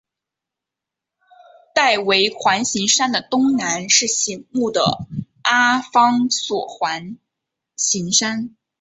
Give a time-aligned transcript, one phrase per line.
[1.75, 4.81] 戴维环形山的东南是醒目的
[5.43, 7.19] 阿方索环
[7.75, 8.55] 形山。